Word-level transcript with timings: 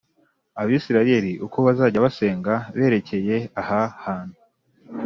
’abisirayeli, 0.61 1.31
uko 1.45 1.57
bazajya 1.65 1.99
basenga 2.05 2.53
berekeye 2.77 3.37
aha 3.61 3.81
hantu; 4.05 4.37